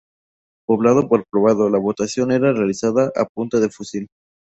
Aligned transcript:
Poblado 0.65 1.07
por 1.07 1.25
poblado, 1.31 1.69
la 1.69 1.77
votación 1.77 2.31
era 2.31 2.53
realizada 2.53 3.11
a 3.15 3.25
punta 3.27 3.59
de 3.59 3.69
fusil. 3.69 4.07